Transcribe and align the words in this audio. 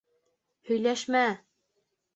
Һөйләшмә! 0.71 1.23